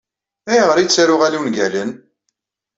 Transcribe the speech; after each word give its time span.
Ayɣer 0.51 0.77
ay 0.77 0.87
ttaruɣ 0.87 1.21
ala 1.25 1.37
ungalen? 1.41 1.91